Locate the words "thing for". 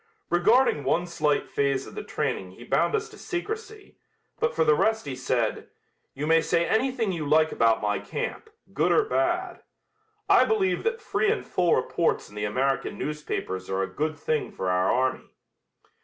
14.17-14.71